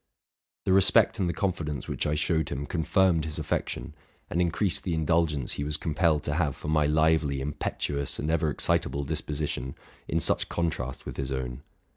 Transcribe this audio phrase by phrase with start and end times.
[0.65, 3.93] 'The respect and the confidence which I showed him confirmed his affec tion,
[4.31, 8.49] and increased the indulgence he was compelled to have for my lively, impetuous, and ever
[8.49, 9.75] excitable disposition,
[10.07, 11.61] in such contrast with his own.